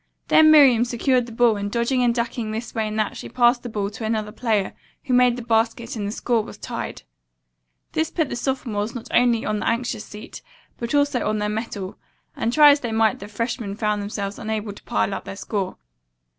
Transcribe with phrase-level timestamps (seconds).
[0.29, 3.61] Then Miriam secured the ball and dodging and ducking this way and that she passed
[3.61, 7.03] the ball to another player who made the basket and the score was tied.
[7.91, 10.41] This put the sophomores not only on the anxious seat,
[10.79, 11.99] but also on their mettle,
[12.35, 15.77] and try as they might the freshmen found themselves unable to pile up their score.